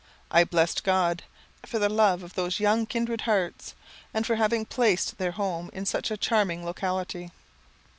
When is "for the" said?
1.63-1.87